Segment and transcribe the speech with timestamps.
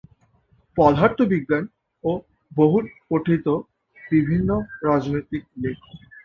[0.77, 1.63] পদার্থ বিজ্ঞান
[2.03, 2.11] ও
[2.51, 3.45] বহুল পঠিত
[4.03, 4.49] বিভিন্ন
[4.83, 5.89] রাজনৈতিক লেখক।